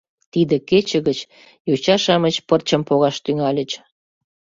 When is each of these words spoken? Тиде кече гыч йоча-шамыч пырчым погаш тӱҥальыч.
Тиде 0.31 0.55
кече 0.69 0.97
гыч 1.07 1.19
йоча-шамыч 1.67 2.35
пырчым 2.47 2.81
погаш 2.87 3.15
тӱҥальыч. 3.23 3.71